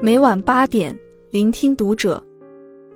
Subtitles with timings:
[0.00, 0.94] 每晚八点，
[1.30, 2.22] 聆听读者。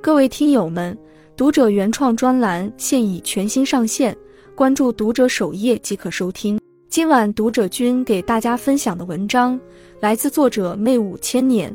[0.00, 0.96] 各位听友们，
[1.36, 4.16] 读者原创专栏现已全新上线，
[4.54, 6.60] 关注读者首页即可收听。
[6.88, 9.58] 今晚读者君给大家分享的文章
[10.00, 11.74] 来自作者魅五千年。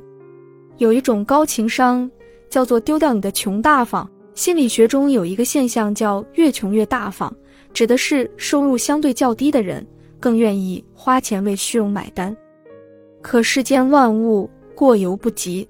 [0.77, 2.09] 有一种高情商，
[2.49, 4.09] 叫做丢掉你的穷大方。
[4.35, 7.31] 心理学中有一个现象叫“越穷越大方”，
[7.73, 9.85] 指的是收入相对较低的人
[10.23, 12.33] 更愿意花钱为虚荣买单。
[13.21, 14.49] 可世间万物。
[14.75, 15.67] 过犹不及，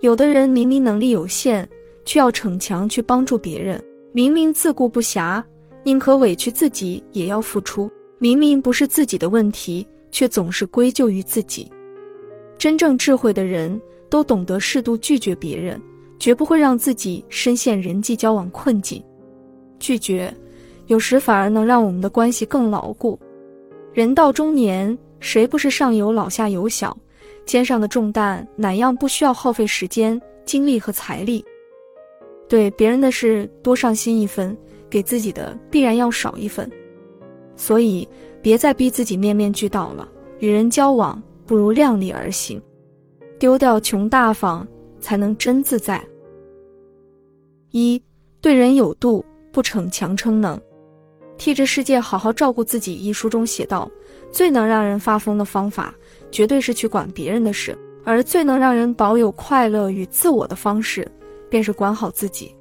[0.00, 1.68] 有的人明明能力有限，
[2.06, 3.78] 却要逞强去帮助别人；
[4.12, 5.44] 明明自顾不暇，
[5.82, 7.86] 宁可委屈自己也要付出；
[8.18, 11.70] 明明不是自己的问题，却总是归咎于自己。
[12.56, 13.78] 真正智慧的人
[14.08, 15.78] 都懂得适度拒绝别人，
[16.18, 19.04] 绝不会让自己深陷人际交往困境。
[19.78, 20.34] 拒绝，
[20.86, 23.20] 有时反而能让我们的关系更牢固。
[23.94, 26.96] 人到中年，谁不是上有老下有小？
[27.46, 31.44] 肩上的重担哪样不需要耗费时间、精力和财力？
[32.48, 34.56] 对别人的事多上心一分，
[34.90, 36.68] 给自己的必然要少一分。
[37.54, 38.08] 所以，
[38.42, 40.08] 别再逼自己面面俱到了。
[40.40, 42.60] 与人交往，不如量力而行，
[43.38, 44.66] 丢掉穷大方，
[44.98, 46.04] 才能真自在。
[47.70, 48.02] 一
[48.40, 50.60] 对人有度，不逞强称能，
[51.36, 52.94] 替这世界好好照顾自己。
[52.94, 53.90] 一书中写道：
[54.30, 55.94] 最能让人发疯的方法。
[56.30, 61.06] 绝对是去管别人的事，而最能让人保有快乐与自我的方式，
[61.48, 62.52] 便是管好自己。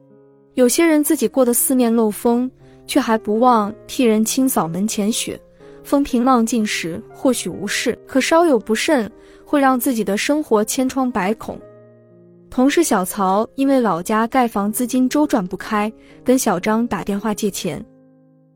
[0.53, 2.49] 有些人自己过得四面漏风，
[2.85, 5.39] 却还不忘替人清扫门前雪。
[5.83, 9.11] 风平浪静时或许无事，可稍有不慎，
[9.43, 11.59] 会让自己的生活千疮百孔。
[12.51, 15.91] 同事小曹因为老家盖房资金周转不开，
[16.23, 17.83] 跟小张打电话借钱。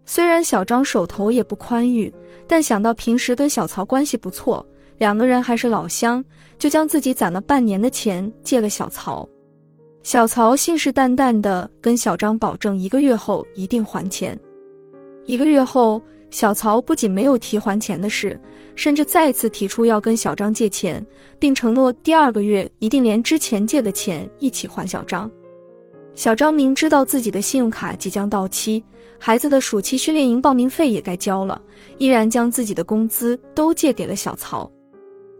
[0.09, 2.11] 虽然小张手头也不宽裕，
[2.47, 4.65] 但想到平时跟小曹关系不错。
[4.97, 6.23] 两个人还是老乡，
[6.57, 9.27] 就将自己攒了半年的钱借了小曹。
[10.01, 14.39] 小曹信誓旦旦地跟小张保证，一个月后一定还钱。
[15.25, 16.01] 一个月后，
[16.31, 18.39] 小曹不仅没有提还钱的事，
[18.75, 21.05] 甚至再次提出要跟小张借钱，
[21.37, 25.29] 并承诺第二个月一定连之前借的钱一起还小张。
[26.17, 28.83] 小张明知道自己的信用卡即将到期，
[29.19, 31.61] 孩子的暑期训练营报名费也该交了，
[31.99, 34.67] 依然将自己的工资都借给了小曹。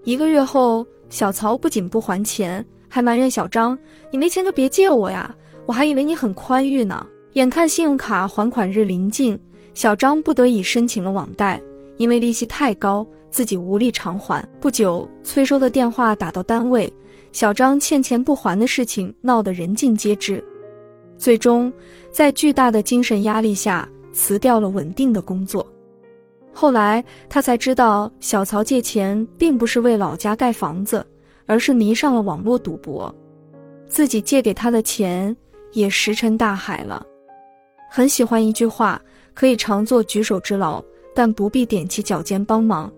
[0.04, 3.76] 一个月后，小曹不仅不还钱，还埋怨小张
[4.14, 5.36] ：“你没钱就别借我呀，
[5.66, 9.38] 我还以为你很宽裕呢。”眼看信用卡还款日临近，
[9.74, 11.60] 小张不得已申请了网贷，
[11.98, 14.48] 因为利息太高，自己无力偿还。
[14.62, 16.92] 不久，催收的电话打到单位，
[17.32, 20.44] 小张欠钱不还的事情闹得人尽皆知，
[21.18, 21.72] 最终
[22.12, 25.66] 在巨大的精神压力下辞掉了稳定的工作。
[26.54, 31.06] 后来他才知道，小曹借钱并不是为老家盖房子，
[31.46, 33.14] 而是迷上了网络赌博，
[33.88, 35.36] 自己借给他的钱
[35.74, 37.06] 也石沉大海了。
[37.90, 39.02] 很喜欢一句话：
[39.34, 42.92] 可以常做举手之劳，但不必踮起脚尖帮忙。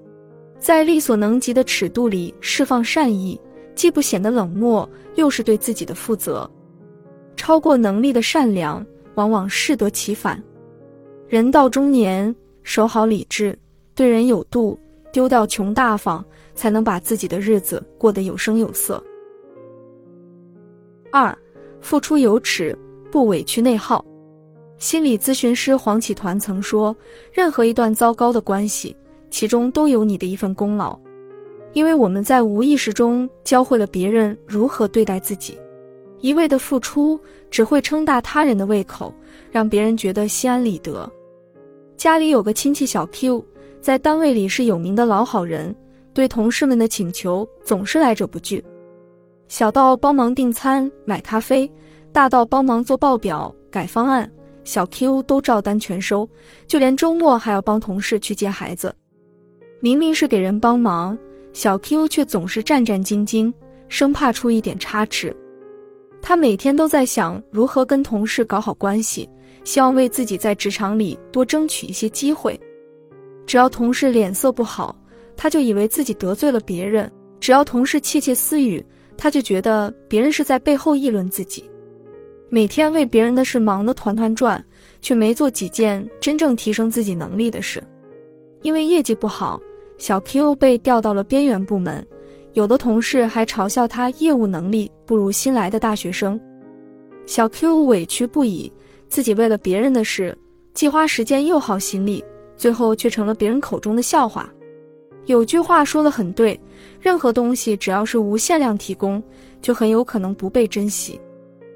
[0.57, 3.39] 在力所能及的尺度里释放善意，
[3.75, 6.49] 既不显得冷漠，又是对自己的负责。
[7.39, 8.85] 超过能力的善良，
[9.15, 10.43] 往往适得其反。
[11.29, 12.35] 人到中年。
[12.61, 13.57] 守好理智，
[13.95, 14.77] 对人有度，
[15.11, 16.23] 丢掉穷大方，
[16.53, 19.01] 才能把自己的日子过得有声有色。
[21.09, 21.35] 二，
[21.81, 22.77] 付出有尺，
[23.09, 24.05] 不委屈内耗。
[24.77, 26.95] 心理咨询师黄启团曾说
[27.33, 28.95] ：“任何一段糟糕的关系，
[29.31, 30.99] 其中都有你的一份功劳，
[31.73, 35.57] 因为我们在无意识中教会了别人如何对待自己。
[36.21, 37.19] 一味的付出，
[37.49, 39.13] 只会撑大他人的胃口，
[39.51, 41.09] 让别人觉得心安理得。”
[41.97, 43.43] 家里有个亲戚小 Q，
[43.81, 45.75] 在单位里是有名的老好人，
[46.13, 48.63] 对同事们的请求总是来者不拒。
[49.47, 51.69] 小到帮忙订餐、买咖啡，
[52.11, 54.29] 大到帮忙做报表、改方案，
[54.63, 56.29] 小 Q 都照单全收。
[56.67, 58.93] 就连周末还要帮同事去接孩子。
[59.81, 61.17] 明明是给人帮忙，
[61.51, 63.51] 小 Q 却总是战战兢兢，
[63.87, 65.35] 生怕出一点差池。
[66.21, 69.29] 他每天都在想如何跟同事搞好关系。
[69.65, 72.59] 希望为自己在职场里多争取一些机会。
[73.45, 74.95] 只要同事脸色不好，
[75.35, 77.07] 他就以为自己得罪了别人；
[77.39, 78.83] 只要同事窃窃私语，
[79.17, 81.69] 他就觉得别人是在背后议论自己。
[82.49, 84.63] 每天为别人的事忙得团团转，
[85.01, 87.83] 却没做几件真正提升自己能力的事。
[88.63, 89.59] 因为业绩不好，
[89.97, 92.03] 小 Q 被调到了边缘部门，
[92.53, 96.39] 有的同事还嘲笑他业务能力不如新来的大学生。
[97.25, 98.71] 小 Q 委屈不已。
[99.09, 100.37] 自己为了别人的事，
[100.75, 102.23] 既花时间又耗心力，
[102.55, 104.47] 最后却成了别人口中的笑话。
[105.25, 106.59] 有句话说的很对，
[107.01, 109.21] 任何东西只要是无限量提供，
[109.63, 111.19] 就很有可能不被珍惜。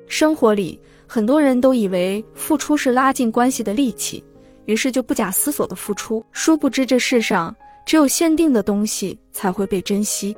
[0.07, 4.23] 生活里，很多人都以为付出是拉近关系的利器，
[4.65, 6.23] 于是就不假思索的付出。
[6.31, 10.37] 殊不知，这世上只有限定的东西才会被珍惜。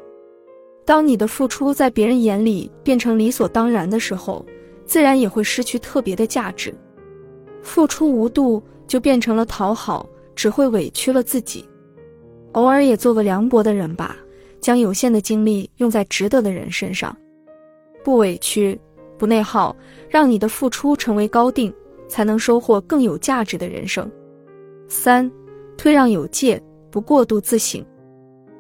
[0.85, 4.45] 当你的付出在别人眼里变成理所当然的时候，
[4.85, 6.73] 自然也会失去特别的价值。
[7.63, 11.65] 付出无度，就变成了讨好，只会委屈了自己。
[12.51, 14.15] 偶尔也做个凉薄的人吧，
[14.61, 17.17] 将有限的精力用在值得的人身上，
[18.03, 18.79] 不委屈，
[19.17, 19.75] 不内耗，
[20.07, 21.73] 让你的付出成为高定，
[22.07, 24.09] 才能收获更有价值的人生。
[24.87, 25.29] 三，
[25.75, 26.61] 退让有界，
[26.91, 27.83] 不过度自省。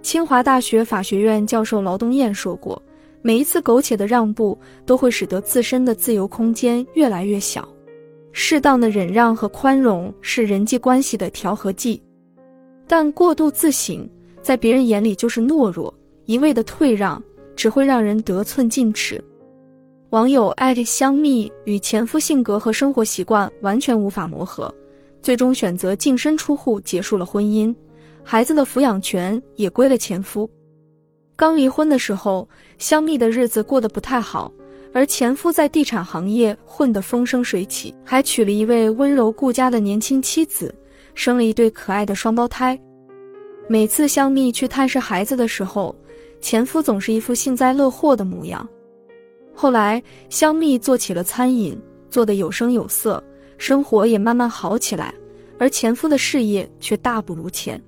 [0.05, 2.79] 清华大学法学院教授劳东燕说过，
[3.23, 4.55] 每一次苟且的让步，
[4.85, 7.67] 都会使得自身的自由空间越来越小。
[8.31, 11.99] 适当的忍让和宽容是人际关系的调和剂。
[12.85, 14.07] 但过度自省，
[14.43, 15.91] 在别人眼里就是懦弱；
[16.25, 17.19] 一味的退让，
[17.55, 19.19] 只会让人得寸进尺。
[20.11, 24.71] 网友艾特香蜜与前夫性格和生活习惯完全无法磨合，
[25.23, 27.73] 最终选择净身出户结束了婚姻，
[28.27, 30.49] 孩子的抚养权也归了前夫。
[31.35, 32.49] 刚离婚的时候，
[32.79, 34.51] 香蜜的日子过得不太好，
[34.91, 40.73] 而前夫在地产行业混得风生水起，还娶了一位温柔顾家的年轻妻子。
[41.13, 42.77] 生了一对可爱的双胞胎。
[43.69, 45.95] 每次香蜜去探视孩子的时候，
[46.41, 48.67] 前夫总是一副幸灾乐祸的模样。
[49.53, 51.79] 后来，香蜜做起了餐饮，
[52.09, 53.23] 做得有声有色，
[53.57, 55.13] 生活也慢慢好起来。
[55.57, 57.81] 而前夫的事业却大不如前。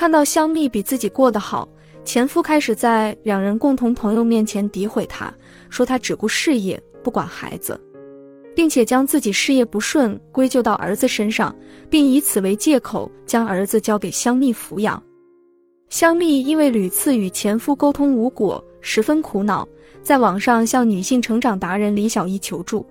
[0.00, 1.68] 看到香蜜比自己过得好，
[2.06, 5.30] 前夫开始在两人共同朋友面前诋毁她，
[5.68, 7.78] 说她只顾事业，不管孩子。
[8.56, 11.54] 并且将自己事业不顺归咎到儿子身上，
[11.90, 15.02] 并以此为借口将儿子交给香蜜抚养。
[15.90, 19.68] 香蜜因为屡次与前夫沟通无果，十分苦恼，
[20.02, 22.86] 在网上向女性成长达人李小艺求助。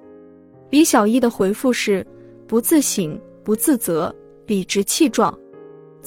[0.70, 2.06] 李小艺的回复是：
[2.46, 4.16] 不自省，不自责，
[4.46, 5.36] 理直气壮。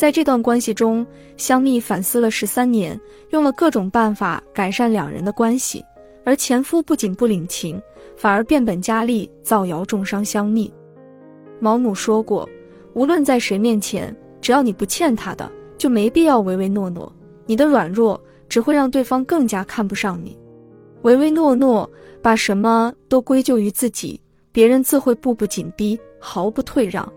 [0.02, 1.06] 在这段关系中，
[1.36, 3.00] 香蜜反思了十三年，
[3.30, 5.80] 用了各种办法改善两人的关系，
[6.24, 7.80] 而前夫不仅不领情。
[8.16, 10.68] 反而变本加厉，造谣重伤香蜜。
[11.60, 12.48] 毛姆说过
[12.94, 17.14] ：“无论在谁面前，只要你不欠他的，就没必要唯唯诺诺。
[17.46, 20.36] 你的软弱只会让对方更加看不上你。
[21.02, 21.88] 唯唯诺诺，
[22.20, 24.20] 把什么都归咎于自己，
[24.50, 27.08] 别人自会步步紧逼，毫不退让。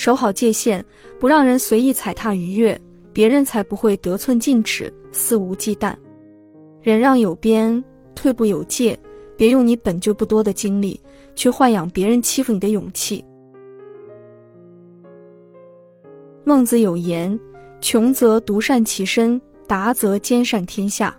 [0.00, 0.82] 守好界限，
[1.18, 2.80] 不让人随意踩踏逾越，
[3.12, 5.94] 别人才不会得寸进尺，肆无忌惮。
[6.80, 8.98] 忍让有边，退步有界。”
[9.36, 10.98] 别用你本就不多的精力
[11.34, 13.22] 去豢养别人欺负你的勇气。
[16.44, 17.38] 孟子有言
[17.82, 21.14] ：“穷则独善其身，达则兼善天下。”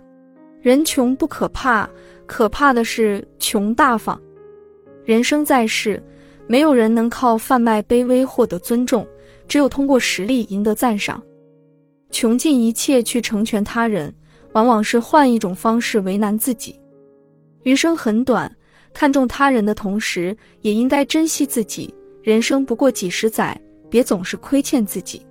[0.60, 1.88] 人穷不可怕，
[2.26, 4.20] 可怕的是穷大方。
[5.04, 6.02] 人生在世，
[6.46, 9.06] 没有人能靠贩卖卑微获得尊重，
[9.48, 11.22] 只有通过实力赢得赞赏。
[12.10, 14.14] 穷尽一切去成全他人，
[14.52, 16.78] 往往是换一种方式为难自己。
[17.62, 18.54] 余生很短，
[18.92, 21.94] 看重他人的同时，也应该珍惜自己。
[22.22, 25.24] 人生不过几十载，别总是亏欠自己。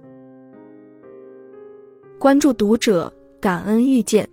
[2.17, 4.27] 关注读者，感恩遇见。